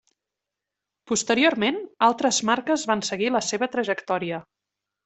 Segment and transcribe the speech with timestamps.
[1.11, 1.77] Posteriorment,
[2.09, 4.43] altres marques van seguir la seva trajectòria.